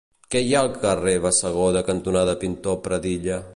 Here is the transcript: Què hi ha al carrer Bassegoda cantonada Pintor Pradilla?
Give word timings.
Què 0.35 0.39
hi 0.45 0.55
ha 0.55 0.63
al 0.63 0.69
carrer 0.85 1.13
Bassegoda 1.27 1.85
cantonada 1.91 2.37
Pintor 2.45 2.83
Pradilla? 2.89 3.43